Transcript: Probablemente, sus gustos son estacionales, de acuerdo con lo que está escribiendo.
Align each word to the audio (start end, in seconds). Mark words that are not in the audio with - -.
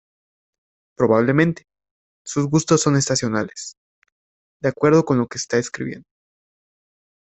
Probablemente, 0.97 1.67
sus 2.25 2.47
gustos 2.47 2.81
son 2.81 2.95
estacionales, 2.95 3.77
de 4.59 4.69
acuerdo 4.69 5.05
con 5.05 5.19
lo 5.19 5.27
que 5.27 5.37
está 5.37 5.59
escribiendo. 5.59 6.07